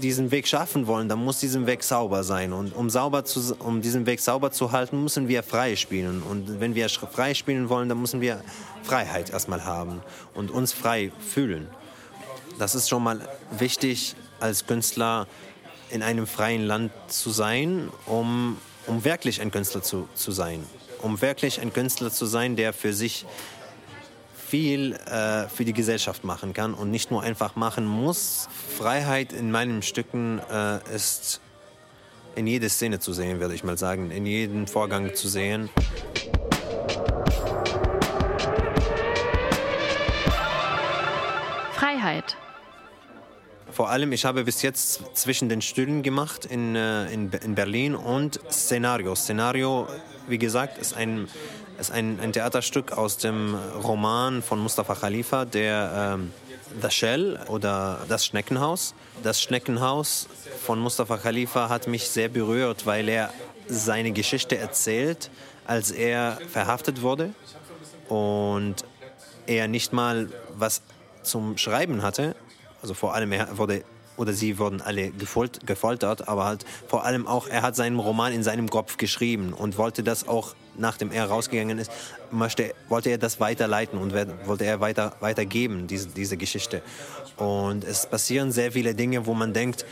diesen 0.00 0.30
Weg 0.30 0.46
schaffen 0.46 0.86
wollen, 0.86 1.08
dann 1.08 1.24
muss 1.24 1.40
dieser 1.40 1.66
Weg 1.66 1.82
sauber 1.82 2.22
sein. 2.22 2.52
Und 2.52 2.74
um, 2.74 2.90
sauber 2.90 3.24
zu, 3.24 3.54
um 3.58 3.82
diesen 3.82 4.06
Weg 4.06 4.20
sauber 4.20 4.52
zu 4.52 4.72
halten, 4.72 5.02
müssen 5.02 5.28
wir 5.28 5.42
frei 5.42 5.76
spielen. 5.76 6.22
Und 6.22 6.60
wenn 6.60 6.74
wir 6.74 6.88
frei 6.88 7.34
spielen 7.34 7.68
wollen, 7.68 7.88
dann 7.88 8.00
müssen 8.00 8.20
wir 8.20 8.42
Freiheit 8.82 9.30
erstmal 9.30 9.64
haben 9.64 10.00
und 10.34 10.50
uns 10.50 10.72
frei 10.72 11.12
fühlen. 11.18 11.68
Das 12.58 12.74
ist 12.74 12.88
schon 12.88 13.02
mal 13.02 13.28
wichtig, 13.50 14.14
als 14.38 14.66
Künstler 14.66 15.26
in 15.90 16.02
einem 16.02 16.26
freien 16.26 16.66
Land 16.66 16.92
zu 17.08 17.30
sein, 17.30 17.88
um, 18.06 18.58
um 18.86 19.04
wirklich 19.04 19.40
ein 19.40 19.50
Künstler 19.50 19.82
zu, 19.82 20.08
zu 20.14 20.30
sein. 20.30 20.64
Um 21.02 21.20
wirklich 21.20 21.60
ein 21.60 21.72
Künstler 21.72 22.10
zu 22.10 22.26
sein, 22.26 22.56
der 22.56 22.72
für 22.72 22.92
sich 22.92 23.26
viel 24.50 24.94
äh, 24.94 25.46
für 25.48 25.64
die 25.64 25.72
Gesellschaft 25.72 26.24
machen 26.24 26.52
kann 26.52 26.74
und 26.74 26.90
nicht 26.90 27.12
nur 27.12 27.22
einfach 27.22 27.54
machen 27.54 27.86
muss. 27.86 28.48
Freiheit 28.76 29.32
in 29.32 29.52
meinen 29.52 29.80
Stücken 29.80 30.40
äh, 30.50 30.78
ist 30.92 31.40
in 32.34 32.48
jeder 32.48 32.68
Szene 32.68 32.98
zu 32.98 33.12
sehen, 33.12 33.38
würde 33.38 33.54
ich 33.54 33.62
mal 33.62 33.78
sagen, 33.78 34.10
in 34.10 34.26
jedem 34.26 34.66
Vorgang 34.66 35.14
zu 35.14 35.28
sehen. 35.28 35.70
Freiheit. 41.72 42.36
Vor 43.70 43.88
allem, 43.88 44.10
ich 44.10 44.24
habe 44.24 44.42
bis 44.42 44.62
jetzt 44.62 45.00
zwischen 45.14 45.48
den 45.48 45.62
Stühlen 45.62 46.02
gemacht 46.02 46.44
in, 46.44 46.74
äh, 46.74 47.08
in, 47.12 47.30
in 47.30 47.54
Berlin 47.54 47.94
und 47.94 48.40
Szenario. 48.50 49.14
Szenario, 49.14 49.86
wie 50.26 50.38
gesagt, 50.38 50.76
ist 50.78 50.94
ein, 50.94 51.28
ist 51.80 51.90
ein, 51.90 52.20
ein 52.20 52.32
Theaterstück 52.32 52.92
aus 52.92 53.16
dem 53.16 53.54
Roman 53.82 54.42
von 54.42 54.58
Mustafa 54.58 54.94
Khalifa, 54.94 55.46
der 55.46 56.14
ähm, 56.14 56.32
The 56.80 56.90
Shell 56.90 57.40
oder 57.48 58.00
Das 58.08 58.26
Schneckenhaus. 58.26 58.94
Das 59.22 59.40
Schneckenhaus 59.40 60.28
von 60.64 60.78
Mustafa 60.78 61.16
Khalifa 61.16 61.68
hat 61.68 61.86
mich 61.86 62.08
sehr 62.08 62.28
berührt, 62.28 62.86
weil 62.86 63.08
er 63.08 63.32
seine 63.66 64.12
Geschichte 64.12 64.58
erzählt, 64.58 65.30
als 65.66 65.90
er 65.90 66.38
verhaftet 66.52 67.02
wurde 67.02 67.30
und 68.08 68.76
er 69.46 69.66
nicht 69.66 69.92
mal 69.92 70.28
was 70.56 70.82
zum 71.22 71.56
Schreiben 71.56 72.02
hatte. 72.02 72.36
Also 72.82 72.94
vor 72.94 73.14
allem 73.14 73.32
er 73.32 73.56
wurde 73.56 73.84
oder 74.16 74.32
sie 74.32 74.58
wurden 74.58 74.80
alle 74.80 75.10
gefolt, 75.10 75.66
gefoltert, 75.66 76.28
aber 76.28 76.44
halt 76.44 76.64
vor 76.88 77.04
allem 77.04 77.26
auch 77.26 77.46
er 77.46 77.62
hat 77.62 77.76
seinen 77.76 77.98
Roman 77.98 78.32
in 78.32 78.42
seinem 78.42 78.68
Kopf 78.68 78.96
geschrieben 78.96 79.52
und 79.52 79.78
wollte 79.78 80.02
das 80.02 80.28
auch 80.28 80.54
nachdem 80.76 81.12
er 81.12 81.26
rausgegangen 81.26 81.78
ist, 81.78 81.90
möchte, 82.30 82.74
wollte 82.88 83.10
er 83.10 83.18
das 83.18 83.38
weiterleiten 83.38 83.98
und 83.98 84.14
wollte 84.46 84.64
er 84.64 84.80
weiter, 84.80 85.14
weitergeben, 85.20 85.86
diese, 85.86 86.08
diese 86.08 86.36
Geschichte. 86.36 86.82
Und 87.36 87.84
es 87.84 88.06
passieren 88.06 88.52
sehr 88.52 88.72
viele 88.72 88.94
Dinge, 88.94 89.26
wo 89.26 89.34
man 89.34 89.52
denkt, 89.52 89.84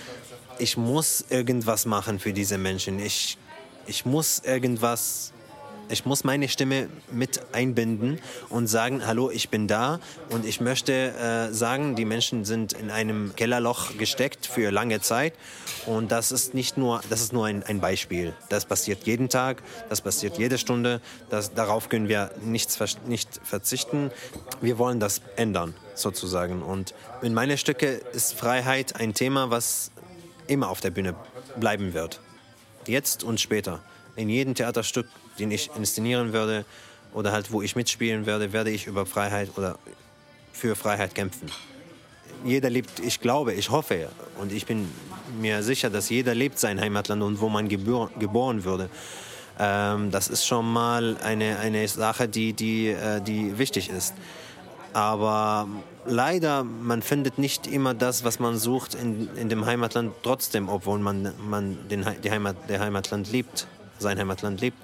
ich 0.59 0.77
muss 0.77 1.25
irgendwas 1.29 1.87
machen 1.87 2.19
für 2.19 2.33
diese 2.33 2.59
Menschen. 2.59 2.99
Ich, 2.99 3.39
ich 3.87 4.05
muss 4.05 4.41
irgendwas 4.41 5.33
ich 5.89 6.05
muss 6.05 6.25
meine 6.25 6.49
Stimme 6.49 6.89
mit 7.11 7.41
einbinden 7.53 8.21
und 8.49 8.67
sagen, 8.67 9.07
hallo, 9.07 9.31
ich 9.31 9.49
bin 9.49 9.69
da 9.69 10.01
und 10.31 10.45
ich 10.45 10.61
möchte 10.61 10.93
äh, 10.93 11.53
sagen, 11.53 11.97
die 11.97 12.05
Menschen 12.05 12.45
sind 12.45 12.73
in 12.73 12.91
einem 12.91 13.35
Kellerloch 13.37 13.97
gesteckt 13.97 14.47
für 14.47 14.71
lange 14.71 15.01
Zeit 15.01 15.35
und 15.87 16.13
das 16.13 16.33
ist 16.33 16.55
nicht 16.55 16.77
nur, 16.77 17.01
das 17.09 17.21
ist 17.21 17.33
nur 17.33 17.47
ein, 17.47 17.63
ein 17.63 17.81
Beispiel. 17.81 18.35
Das 18.49 18.67
passiert 18.67 19.07
jeden 19.07 19.29
Tag, 19.29 19.63
das 19.89 20.01
passiert 20.01 20.39
jede 20.39 20.59
Stunde, 20.59 21.01
das, 21.31 21.55
darauf 21.55 21.89
können 21.89 22.09
wir 22.09 22.31
nichts, 22.45 22.79
nicht 23.07 23.41
verzichten. 23.43 24.11
Wir 24.61 24.79
wollen 24.79 25.01
das 25.01 25.23
ändern, 25.37 25.75
sozusagen. 25.95 26.63
Und 26.63 26.95
in 27.23 27.35
meinen 27.35 27.59
Stücke 27.59 28.01
ist 28.13 28.35
Freiheit 28.35 28.97
ein 28.97 29.15
Thema, 29.15 29.51
was 29.51 29.91
immer 30.47 30.69
auf 30.71 30.81
der 30.81 30.91
Bühne 30.91 31.15
bleiben 31.59 31.95
wird. 31.95 32.21
Jetzt 32.87 33.23
und 33.23 33.41
später. 33.41 33.81
In 34.17 34.29
jedem 34.29 34.55
Theaterstück 34.55 35.07
den 35.39 35.51
ich 35.51 35.71
inszenieren 35.77 36.33
würde 36.33 36.65
oder 37.15 37.33
halt 37.33 37.53
wo 37.53 37.63
ich 37.63 37.77
mitspielen 37.77 38.27
werde, 38.27 38.53
werde 38.53 38.71
ich 38.71 38.87
über 38.87 39.07
Freiheit 39.07 39.51
oder 39.57 39.79
für 40.53 40.77
Freiheit 40.77 41.15
kämpfen. 41.15 41.51
Jeder 42.45 42.71
lebt, 42.71 43.01
ich 43.01 43.21
glaube, 43.21 43.53
ich 43.53 43.71
hoffe 43.71 44.09
und 44.41 44.53
ich 44.53 44.67
bin 44.67 44.89
mir 45.41 45.63
sicher, 45.63 45.91
dass 45.91 46.09
jeder 46.09 46.35
lebt 46.35 46.59
sein 46.59 46.81
Heimatland 46.81 47.23
und 47.23 47.41
wo 47.41 47.49
man 47.49 47.69
gebor 47.69 48.11
geboren 48.19 48.65
würde. 48.65 48.89
Ähm, 49.59 50.11
das 50.11 50.29
ist 50.29 50.47
schon 50.47 50.73
mal 50.73 51.17
eine, 51.23 51.59
eine 51.59 51.87
Sache, 51.89 52.29
die, 52.29 52.53
die, 52.53 52.89
äh, 52.89 53.21
die 53.21 53.59
wichtig 53.59 53.91
ist. 53.91 54.15
Aber 54.93 55.69
leider, 56.07 56.65
man 56.65 57.03
findet 57.03 57.39
nicht 57.39 57.67
immer 57.67 57.95
das, 57.95 58.25
was 58.25 58.39
man 58.39 58.57
sucht 58.57 58.95
in, 58.95 59.29
in 59.37 59.49
dem 59.49 59.67
Heimatland 59.67 60.15
trotzdem, 60.23 60.69
obwohl 60.69 60.99
man, 60.99 61.33
man 61.49 61.89
den, 61.89 62.07
die 62.23 62.31
Heimat, 62.31 62.57
der 62.69 62.81
Heimatland 62.81 63.31
liebt, 63.31 63.67
sein 63.99 64.19
Heimatland 64.19 64.61
liebt. 64.61 64.79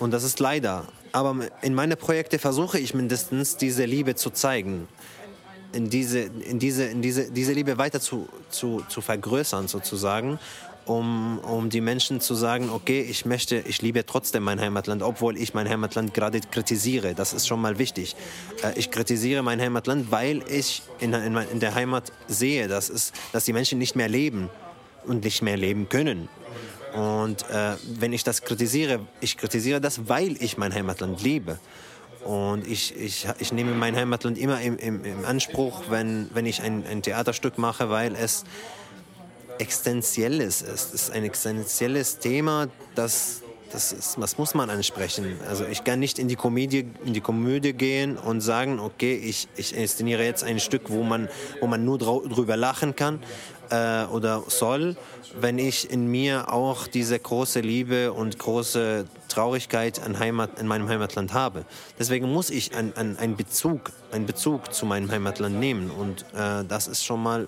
Und 0.00 0.12
das 0.12 0.24
ist 0.24 0.40
leider. 0.40 0.84
Aber 1.12 1.36
in 1.62 1.74
meinen 1.74 1.96
Projekten 1.96 2.38
versuche 2.38 2.78
ich 2.78 2.94
mindestens 2.94 3.56
diese 3.56 3.84
Liebe 3.84 4.16
zu 4.16 4.30
zeigen. 4.30 4.88
In 5.72 5.88
diese, 5.88 6.20
in 6.20 6.58
diese, 6.58 6.84
in 6.84 7.00
diese, 7.02 7.30
diese 7.30 7.52
Liebe 7.52 7.78
weiter 7.78 8.00
zu, 8.00 8.28
zu, 8.48 8.82
zu 8.88 9.00
vergrößern 9.02 9.68
sozusagen, 9.68 10.40
um, 10.86 11.38
um 11.40 11.70
die 11.70 11.80
Menschen 11.80 12.20
zu 12.20 12.34
sagen, 12.34 12.70
okay, 12.70 13.02
ich 13.02 13.24
möchte, 13.24 13.56
ich 13.58 13.80
liebe 13.82 14.04
trotzdem 14.04 14.42
mein 14.42 14.60
Heimatland, 14.60 15.02
obwohl 15.02 15.36
ich 15.36 15.54
mein 15.54 15.68
Heimatland 15.68 16.14
gerade 16.14 16.40
kritisiere. 16.40 17.14
Das 17.14 17.32
ist 17.32 17.46
schon 17.46 17.60
mal 17.60 17.78
wichtig. 17.78 18.16
Äh, 18.64 18.78
ich 18.78 18.90
kritisiere 18.90 19.42
mein 19.42 19.60
Heimatland, 19.60 20.10
weil 20.10 20.42
ich 20.48 20.82
in, 20.98 21.12
in, 21.12 21.36
in 21.36 21.60
der 21.60 21.74
Heimat 21.74 22.10
sehe, 22.26 22.66
dass, 22.66 22.88
es, 22.88 23.12
dass 23.32 23.44
die 23.44 23.52
Menschen 23.52 23.78
nicht 23.78 23.94
mehr 23.94 24.08
leben 24.08 24.48
und 25.04 25.22
nicht 25.24 25.42
mehr 25.42 25.56
leben 25.56 25.88
können. 25.88 26.28
Und 26.94 27.48
äh, 27.50 27.76
wenn 27.98 28.12
ich 28.12 28.24
das 28.24 28.42
kritisiere, 28.42 29.00
ich 29.20 29.36
kritisiere 29.36 29.80
das, 29.80 30.08
weil 30.08 30.36
ich 30.42 30.58
mein 30.58 30.74
Heimatland 30.74 31.22
liebe. 31.22 31.58
Und 32.24 32.66
ich, 32.66 32.94
ich, 32.96 33.26
ich 33.38 33.52
nehme 33.52 33.72
mein 33.74 33.96
Heimatland 33.96 34.36
immer 34.36 34.60
im, 34.60 34.76
im, 34.76 35.04
im 35.04 35.24
Anspruch, 35.24 35.84
wenn, 35.88 36.28
wenn 36.34 36.46
ich 36.46 36.62
ein, 36.62 36.84
ein 36.86 37.02
Theaterstück 37.02 37.56
mache, 37.56 37.88
weil 37.88 38.14
es 38.14 38.44
existenzielles 39.58 40.62
ist. 40.62 40.68
Es 40.68 40.94
ist 40.94 41.10
ein 41.10 41.24
existenzielles 41.24 42.18
Thema, 42.18 42.68
das, 42.94 43.42
das, 43.72 43.92
ist, 43.92 44.18
das 44.18 44.36
muss 44.36 44.54
man 44.54 44.68
ansprechen. 44.68 45.38
Also 45.48 45.64
ich 45.66 45.84
kann 45.84 45.98
nicht 45.98 46.18
in 46.18 46.28
die 46.28 46.36
Komödie, 46.36 46.86
in 47.04 47.14
die 47.14 47.20
Komödie 47.20 47.72
gehen 47.72 48.16
und 48.16 48.40
sagen, 48.40 48.80
okay, 48.80 49.14
ich, 49.14 49.48
ich 49.56 49.74
inszeniere 49.74 50.24
jetzt 50.24 50.44
ein 50.44 50.60
Stück, 50.60 50.90
wo 50.90 51.02
man, 51.02 51.28
wo 51.60 51.66
man 51.66 51.84
nur 51.84 51.98
drüber 51.98 52.56
lachen 52.56 52.96
kann 52.96 53.20
äh, 53.70 54.04
oder 54.06 54.42
soll, 54.48 54.96
wenn 55.40 55.58
ich 55.58 55.90
in 55.90 56.10
mir 56.10 56.52
auch 56.52 56.86
diese 56.86 57.18
große 57.18 57.60
Liebe 57.60 58.12
und 58.12 58.38
große 58.38 59.06
Traurigkeit 59.28 60.02
an 60.04 60.18
Heimat, 60.18 60.58
in 60.58 60.66
meinem 60.66 60.88
Heimatland 60.88 61.32
habe. 61.32 61.64
Deswegen 61.98 62.32
muss 62.32 62.50
ich 62.50 62.74
einen 62.74 63.36
Bezug, 63.36 63.92
einen 64.10 64.26
Bezug 64.26 64.74
zu 64.74 64.86
meinem 64.86 65.10
Heimatland 65.10 65.58
nehmen 65.58 65.90
und 65.90 66.22
äh, 66.34 66.64
das 66.66 66.88
ist 66.88 67.04
schon 67.04 67.22
mal 67.22 67.46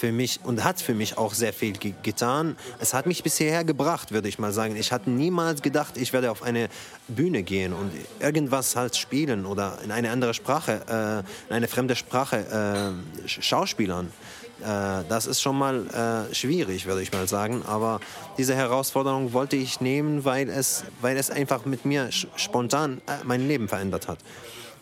für 0.00 0.12
mich 0.12 0.40
und 0.44 0.64
hat 0.64 0.80
für 0.80 0.94
mich 0.94 1.18
auch 1.18 1.34
sehr 1.34 1.52
viel 1.52 1.72
ge 1.72 1.92
getan. 2.02 2.56
Es 2.78 2.94
hat 2.94 3.06
mich 3.06 3.22
bisher 3.22 3.64
gebracht, 3.64 4.12
würde 4.12 4.28
ich 4.28 4.38
mal 4.38 4.50
sagen. 4.50 4.76
Ich 4.76 4.92
hatte 4.92 5.10
niemals 5.10 5.60
gedacht, 5.60 5.98
ich 5.98 6.14
werde 6.14 6.30
auf 6.30 6.42
eine 6.42 6.70
Bühne 7.06 7.42
gehen 7.42 7.74
und 7.74 7.92
irgendwas 8.18 8.76
halt 8.76 8.96
spielen 8.96 9.44
oder 9.44 9.78
in 9.84 9.92
eine 9.92 10.10
andere 10.10 10.32
Sprache, 10.32 10.80
äh, 10.88 11.50
in 11.50 11.56
eine 11.56 11.68
fremde 11.68 11.96
Sprache 11.96 12.94
äh, 13.26 13.28
schauspielern. 13.28 14.10
Äh, 14.60 15.04
das 15.08 15.26
ist 15.26 15.40
schon 15.40 15.58
mal 15.58 16.28
äh, 16.30 16.34
schwierig, 16.34 16.86
würde 16.86 17.02
ich 17.02 17.12
mal 17.12 17.26
sagen. 17.28 17.62
Aber 17.66 18.00
diese 18.38 18.54
Herausforderung 18.54 19.32
wollte 19.32 19.56
ich 19.56 19.80
nehmen, 19.80 20.24
weil 20.24 20.48
es, 20.48 20.84
weil 21.00 21.16
es 21.16 21.30
einfach 21.30 21.64
mit 21.64 21.84
mir 21.84 22.10
spontan 22.10 23.00
äh, 23.06 23.24
mein 23.24 23.46
Leben 23.46 23.68
verändert 23.68 24.08
hat. 24.08 24.18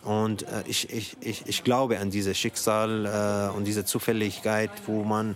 Und 0.03 0.43
äh, 0.43 0.63
ich, 0.65 0.89
ich, 0.91 1.17
ich, 1.21 1.43
ich 1.45 1.63
glaube 1.63 1.99
an 1.99 2.09
dieses 2.09 2.37
Schicksal 2.37 3.05
äh, 3.05 3.55
und 3.55 3.65
diese 3.65 3.85
Zufälligkeit, 3.85 4.71
wo 4.85 5.03
man 5.03 5.35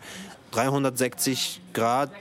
360 0.52 1.62
Grad 1.74 2.12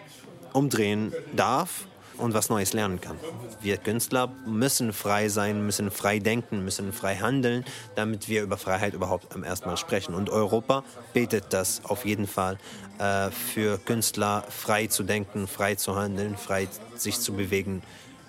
umdrehen 0.52 1.12
darf 1.34 1.86
und 2.22 2.34
was 2.34 2.48
Neues 2.48 2.72
lernen 2.72 3.00
kann. 3.00 3.18
Wir 3.60 3.76
Künstler 3.76 4.28
müssen 4.46 4.92
frei 4.92 5.28
sein, 5.28 5.66
müssen 5.66 5.90
frei 5.90 6.20
denken, 6.20 6.64
müssen 6.64 6.92
frei 6.92 7.16
handeln, 7.16 7.64
damit 7.96 8.28
wir 8.28 8.42
über 8.42 8.56
Freiheit 8.56 8.94
überhaupt 8.94 9.34
am 9.34 9.42
ersten 9.42 9.68
Mal 9.68 9.76
sprechen. 9.76 10.14
Und 10.14 10.30
Europa 10.30 10.84
betet 11.12 11.46
das 11.50 11.84
auf 11.84 12.04
jeden 12.04 12.28
Fall 12.28 12.58
äh, 12.98 13.30
für 13.30 13.78
Künstler, 13.78 14.44
frei 14.48 14.86
zu 14.86 15.02
denken, 15.02 15.48
frei 15.48 15.74
zu 15.74 15.96
handeln, 15.96 16.36
frei 16.36 16.68
sich 16.94 17.18
zu 17.18 17.32
bewegen. 17.32 17.82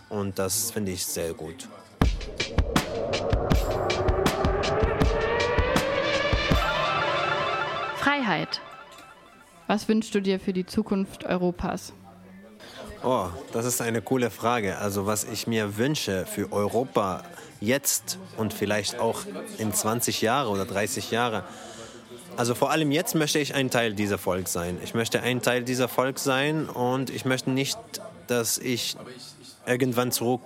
Und 0.10 0.40
das 0.40 0.72
finde 0.72 0.92
ich 0.92 1.06
sehr 1.06 1.34
gut. 1.34 1.68
Freiheit. 7.96 8.60
Was 9.68 9.88
wünschst 9.88 10.14
du 10.14 10.22
dir 10.22 10.40
für 10.40 10.52
die 10.52 10.66
Zukunft 10.66 11.26
Europas? 11.26 11.94
Oh, 13.04 13.28
das 13.52 13.66
ist 13.66 13.82
eine 13.82 14.02
coole 14.02 14.32
Frage. 14.32 14.78
Also 14.78 15.06
was 15.06 15.26
ich 15.26 15.46
mir 15.46 15.76
wünsche 15.78 16.26
für 16.26 16.54
Europa 16.54 17.24
jetzt 17.60 18.18
und 18.38 18.54
vielleicht 18.54 18.98
auch 18.98 19.22
in 19.58 19.74
20 19.74 20.22
Jahre 20.22 20.50
oder 20.50 20.64
30 20.64 21.12
Jahre. 21.12 21.44
Also 22.38 22.56
vor 22.56 22.72
allem 22.72 22.92
jetzt 22.92 23.14
möchte 23.14 23.40
ich 23.40 23.56
ein 23.56 23.70
Teil 23.70 23.94
dieser 23.94 24.18
Volk 24.18 24.48
sein. 24.48 24.78
Ich 24.82 24.94
möchte 24.94 25.22
ein 25.22 25.42
Teil 25.42 25.64
dieser 25.64 25.90
Volk 25.90 26.18
sein 26.18 26.70
und 26.70 27.10
ich 27.10 27.26
möchte 27.26 27.52
nicht, 27.52 27.78
dass 28.28 28.58
ich 28.58 28.96
irgendwann 29.66 30.14
zurück 30.14 30.42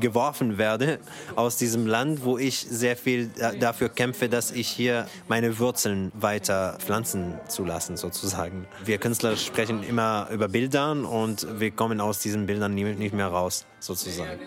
geworfen 0.00 0.58
werde 0.58 0.98
aus 1.34 1.56
diesem 1.56 1.86
Land, 1.86 2.24
wo 2.24 2.38
ich 2.38 2.66
sehr 2.68 2.96
viel 2.96 3.30
dafür 3.60 3.88
kämpfe, 3.88 4.28
dass 4.28 4.50
ich 4.50 4.68
hier 4.68 5.06
meine 5.28 5.58
Wurzeln 5.58 6.12
weiter 6.14 6.76
pflanzen 6.78 7.38
zu 7.48 7.64
lassen, 7.64 7.96
sozusagen. 7.96 8.66
Wir 8.84 8.98
Künstler 8.98 9.36
sprechen 9.36 9.82
immer 9.82 10.28
über 10.32 10.48
Bildern 10.48 11.04
und 11.04 11.60
wir 11.60 11.70
kommen 11.70 12.00
aus 12.00 12.20
diesen 12.20 12.46
Bildern 12.46 12.74
nicht 12.74 13.14
mehr 13.14 13.28
raus, 13.28 13.66
sozusagen. 13.80 14.40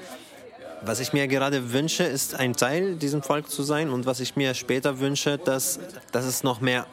Was 0.82 1.02
ich 1.02 1.12
mir 1.12 1.28
gerade 1.28 1.74
wünsche, 1.74 2.04
ist 2.04 2.36
ein 2.36 2.54
Teil 2.54 2.96
diesem 2.96 3.22
Volk 3.22 3.50
zu 3.50 3.64
sein 3.64 3.90
und 3.90 4.06
was 4.06 4.22
ich 4.22 4.38
mir 4.38 4.54
später 4.54 5.00
wünsche, 5.00 5.38
dass, 5.38 5.80
dass 6.14 6.26
es 6.26 6.44
noch 6.44 6.62
mehr 6.62 6.86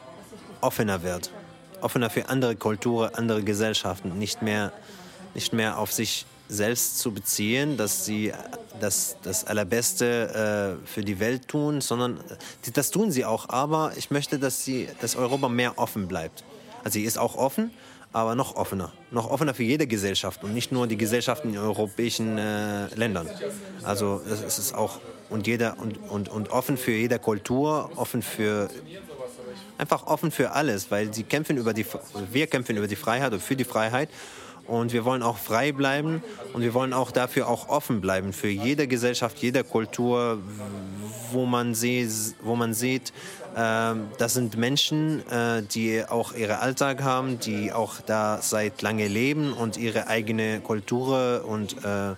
offener 0.59 1.03
wird. 1.03 1.31
Offener 1.79 2.09
für 2.09 2.27
andere 2.27 2.55
Kulturen, 2.55 3.15
andere 3.15 3.43
Gesellschaften, 3.43 4.17
nicht 4.17 4.41
mehr, 4.41 4.73
nicht 5.35 5.53
mehr 5.53 5.77
auf 5.77 5.93
sich 5.93 6.25
selbst 6.49 6.99
zu 6.99 7.11
beziehen, 7.11 7.77
dass 7.77 8.05
sie 8.05 8.33
das, 8.79 9.17
das 9.23 9.45
Allerbeste 9.45 10.79
äh, 10.83 10.87
für 10.87 11.01
die 11.01 11.19
Welt 11.19 11.47
tun, 11.47 11.81
sondern 11.81 12.19
die, 12.65 12.71
das 12.71 12.91
tun 12.91 13.11
sie 13.11 13.25
auch. 13.25 13.49
Aber 13.49 13.91
ich 13.97 14.11
möchte, 14.11 14.39
dass, 14.39 14.63
sie, 14.63 14.87
dass 15.01 15.15
Europa 15.15 15.49
mehr 15.49 15.77
offen 15.77 16.07
bleibt. 16.07 16.43
Also 16.83 16.99
sie 16.99 17.05
ist 17.05 17.17
auch 17.17 17.35
offen, 17.35 17.71
aber 18.13 18.35
noch 18.35 18.55
offener. 18.55 18.93
Noch 19.11 19.29
offener 19.29 19.53
für 19.53 19.63
jede 19.63 19.87
Gesellschaft 19.87 20.43
und 20.43 20.53
nicht 20.53 20.71
nur 20.71 20.87
die 20.87 20.97
Gesellschaften 20.97 21.49
in 21.49 21.57
europäischen 21.57 22.37
äh, 22.37 22.87
Ländern. 22.95 23.29
Also 23.83 24.21
es 24.29 24.57
ist 24.57 24.73
auch 24.73 24.99
und, 25.29 25.45
jeder, 25.47 25.77
und, 25.79 25.97
und, 26.09 26.29
und 26.29 26.49
offen 26.49 26.77
für 26.77 26.91
jede 26.91 27.19
Kultur, 27.19 27.91
offen 27.95 28.21
für 28.21 28.69
einfach 29.77 30.07
offen 30.07 30.31
für 30.31 30.51
alles, 30.51 30.89
weil 30.89 31.13
sie 31.13 31.23
kämpfen 31.23 31.57
über 31.57 31.73
die, 31.73 31.85
wir 32.31 32.47
kämpfen 32.47 32.77
über 32.77 32.87
die 32.87 32.95
Freiheit 32.95 33.33
und 33.33 33.41
für 33.41 33.55
die 33.55 33.63
Freiheit 33.63 34.09
und 34.67 34.93
wir 34.93 35.05
wollen 35.05 35.23
auch 35.23 35.37
frei 35.37 35.71
bleiben 35.71 36.21
und 36.53 36.61
wir 36.61 36.73
wollen 36.73 36.93
auch 36.93 37.11
dafür 37.11 37.47
auch 37.47 37.69
offen 37.69 38.01
bleiben 38.01 38.33
für 38.33 38.49
jede 38.49 38.87
Gesellschaft, 38.87 39.37
jede 39.39 39.63
Kultur, 39.63 40.39
wo 41.31 41.45
man 41.45 41.73
sieht, 41.73 42.35
wo 42.41 42.55
man 42.55 42.73
sieht, 42.73 43.13
äh, 43.55 43.95
das 44.17 44.33
sind 44.33 44.57
Menschen, 44.57 45.27
äh, 45.29 45.63
die 45.63 46.03
auch 46.07 46.33
ihren 46.33 46.57
Alltag 46.57 47.01
haben, 47.03 47.39
die 47.39 47.71
auch 47.71 48.01
da 48.05 48.41
seit 48.41 48.81
lange 48.81 49.07
leben 49.07 49.53
und 49.53 49.77
ihre 49.77 50.07
eigene 50.07 50.59
Kultur 50.61 51.43
und 51.47 51.83
äh, 51.83 52.15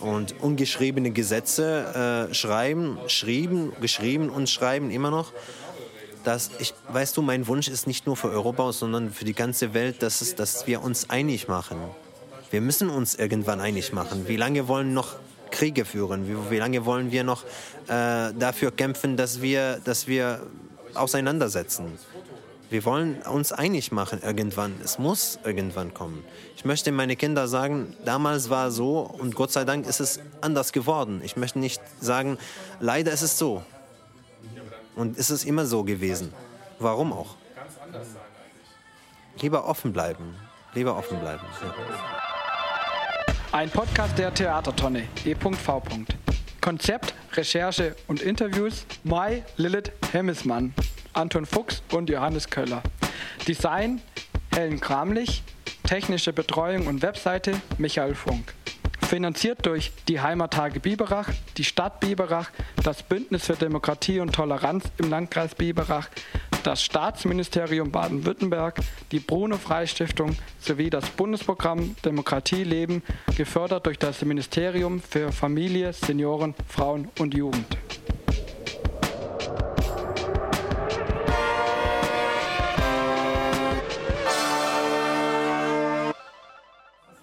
und 0.00 0.40
ungeschriebene 0.40 1.10
Gesetze 1.10 2.28
äh, 2.30 2.34
schreiben, 2.34 2.98
schrieben, 3.08 3.72
geschrieben 3.80 4.30
und 4.30 4.48
schreiben 4.48 4.90
immer 4.90 5.10
noch 5.10 5.32
dass 6.28 6.50
ich, 6.58 6.74
weißt 6.88 7.16
du, 7.16 7.22
mein 7.22 7.46
Wunsch 7.46 7.68
ist 7.68 7.86
nicht 7.86 8.06
nur 8.06 8.14
für 8.14 8.28
Europa, 8.28 8.70
sondern 8.72 9.10
für 9.14 9.24
die 9.24 9.32
ganze 9.32 9.72
Welt, 9.72 10.02
dass, 10.02 10.20
es, 10.20 10.34
dass 10.34 10.66
wir 10.66 10.82
uns 10.82 11.08
einig 11.08 11.48
machen. 11.48 11.78
Wir 12.50 12.60
müssen 12.60 12.90
uns 12.90 13.14
irgendwann 13.14 13.62
einig 13.62 13.94
machen. 13.94 14.28
Wie 14.28 14.36
lange 14.36 14.68
wollen 14.68 14.92
noch 14.92 15.16
Kriege 15.50 15.86
führen? 15.86 16.28
Wie, 16.28 16.50
wie 16.50 16.58
lange 16.58 16.84
wollen 16.84 17.10
wir 17.12 17.24
noch 17.24 17.44
äh, 17.86 18.34
dafür 18.34 18.70
kämpfen, 18.72 19.16
dass 19.16 19.40
wir, 19.40 19.80
dass 19.84 20.06
wir 20.06 20.42
auseinandersetzen? 20.92 21.98
Wir 22.68 22.84
wollen 22.84 23.22
uns 23.22 23.52
einig 23.52 23.90
machen 23.90 24.20
irgendwann. 24.22 24.74
Es 24.84 24.98
muss 24.98 25.38
irgendwann 25.44 25.94
kommen. 25.94 26.22
Ich 26.56 26.66
möchte 26.66 26.92
meine 26.92 27.16
Kinder 27.16 27.48
sagen, 27.48 27.96
damals 28.04 28.50
war 28.50 28.70
so 28.70 29.00
und 29.00 29.34
Gott 29.34 29.50
sei 29.50 29.64
Dank 29.64 29.86
ist 29.86 30.00
es 30.00 30.20
anders 30.42 30.72
geworden. 30.72 31.22
Ich 31.24 31.38
möchte 31.38 31.58
nicht 31.58 31.80
sagen, 32.02 32.36
leider 32.80 33.12
ist 33.12 33.22
es 33.22 33.38
so. 33.38 33.62
Und 34.98 35.16
ist 35.16 35.30
es 35.30 35.44
immer 35.44 35.64
so 35.64 35.84
gewesen. 35.84 36.34
Warum 36.80 37.12
auch? 37.12 37.36
Lieber 39.40 39.64
offen 39.64 39.92
bleiben. 39.92 40.34
Lieber 40.74 40.96
offen 40.96 41.20
bleiben. 41.20 41.44
Ja. 41.62 41.74
Ein 43.52 43.70
Podcast 43.70 44.18
der 44.18 44.34
Theatertonne 44.34 45.04
e.v. 45.24 45.82
Konzept, 46.60 47.14
Recherche 47.34 47.94
und 48.08 48.20
Interviews 48.20 48.86
Mai 49.04 49.44
Lilith 49.56 49.92
Hemmesmann, 50.10 50.74
Anton 51.12 51.46
Fuchs 51.46 51.80
und 51.92 52.10
Johannes 52.10 52.50
Köller. 52.50 52.82
Design 53.46 54.02
Helen 54.52 54.80
Kramlich, 54.80 55.44
technische 55.84 56.32
Betreuung 56.32 56.88
und 56.88 57.02
Webseite 57.02 57.52
Michael 57.78 58.16
Funk. 58.16 58.52
Finanziert 59.06 59.64
durch 59.64 59.92
die 60.08 60.20
Heimattage 60.20 60.80
Biberach, 60.80 61.30
die 61.56 61.64
Stadt 61.64 62.00
Biberach, 62.00 62.50
das 62.88 63.02
Bündnis 63.02 63.44
für 63.44 63.52
Demokratie 63.52 64.18
und 64.18 64.34
Toleranz 64.34 64.82
im 64.96 65.10
Landkreis 65.10 65.54
Biberach, 65.54 66.08
das 66.62 66.82
Staatsministerium 66.82 67.92
Baden-Württemberg, 67.92 68.80
die 69.12 69.20
Bruno-Frei-Stiftung 69.20 70.34
sowie 70.58 70.88
das 70.88 71.04
Bundesprogramm 71.10 71.96
Demokratie 72.02 72.64
leben, 72.64 73.02
gefördert 73.36 73.84
durch 73.84 73.98
das 73.98 74.24
Ministerium 74.24 75.02
für 75.02 75.32
Familie, 75.32 75.92
Senioren, 75.92 76.54
Frauen 76.66 77.08
und 77.18 77.34
Jugend. 77.34 77.66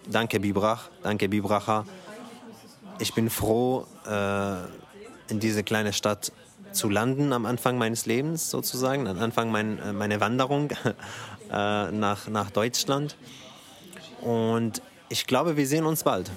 Danke 0.06 0.40
Bibrach, 0.40 0.90
danke 1.02 1.28
Bibracher. 1.28 1.86
Ich 3.00 3.16
bin 3.16 3.32
froh, 3.32 3.88
äh, 4.06 4.85
in 5.30 5.40
diese 5.40 5.64
kleine 5.64 5.94
Stadt 5.94 6.32
zu 6.72 6.90
landen 6.90 7.34
am 7.34 7.46
Anfang 7.46 7.78
meines 7.78 8.06
Lebens 8.06 8.50
sozusagen, 8.50 9.08
am 9.08 9.20
Anfang 9.20 9.52
mein, 9.52 9.80
äh, 9.80 9.94
meiner 9.94 10.20
Wanderung 10.20 10.72
äh, 11.52 11.92
nach, 11.92 12.28
nach 12.28 12.52
Deutschland. 12.52 13.16
Und 14.22 14.82
ich 15.10 15.26
glaube, 15.28 15.58
wir 15.58 15.68
sehen 15.68 15.86
uns 15.86 16.04
bald. 16.04 16.32